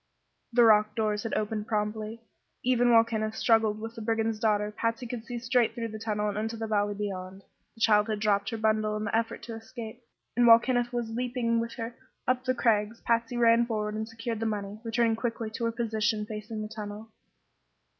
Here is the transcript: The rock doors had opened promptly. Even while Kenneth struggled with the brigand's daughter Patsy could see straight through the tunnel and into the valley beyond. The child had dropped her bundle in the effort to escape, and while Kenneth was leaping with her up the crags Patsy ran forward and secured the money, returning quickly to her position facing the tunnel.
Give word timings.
The 0.51 0.63
rock 0.63 0.95
doors 0.95 1.21
had 1.21 1.35
opened 1.35 1.67
promptly. 1.67 2.21
Even 2.63 2.89
while 2.89 3.03
Kenneth 3.03 3.35
struggled 3.35 3.79
with 3.79 3.93
the 3.93 4.01
brigand's 4.01 4.39
daughter 4.39 4.71
Patsy 4.71 5.05
could 5.05 5.25
see 5.25 5.37
straight 5.37 5.75
through 5.75 5.89
the 5.89 5.99
tunnel 5.99 6.27
and 6.27 6.39
into 6.39 6.57
the 6.57 6.65
valley 6.65 6.95
beyond. 6.95 7.43
The 7.75 7.81
child 7.81 8.07
had 8.07 8.19
dropped 8.19 8.49
her 8.49 8.57
bundle 8.57 8.97
in 8.97 9.03
the 9.03 9.15
effort 9.15 9.43
to 9.43 9.53
escape, 9.55 10.01
and 10.35 10.47
while 10.47 10.57
Kenneth 10.57 10.91
was 10.91 11.11
leaping 11.11 11.59
with 11.59 11.73
her 11.73 11.93
up 12.27 12.43
the 12.45 12.55
crags 12.55 12.99
Patsy 13.01 13.37
ran 13.37 13.67
forward 13.67 13.93
and 13.93 14.09
secured 14.09 14.39
the 14.39 14.47
money, 14.47 14.79
returning 14.83 15.15
quickly 15.15 15.51
to 15.51 15.65
her 15.65 15.71
position 15.71 16.25
facing 16.25 16.63
the 16.63 16.67
tunnel. 16.67 17.11